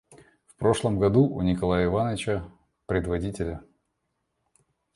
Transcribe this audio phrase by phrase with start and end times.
[0.47, 2.49] В прошлом году у Николая Ивановича,
[2.87, 3.61] предводителя.